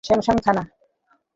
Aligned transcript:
Samson, 0.03 0.37
থাম! 0.45 0.57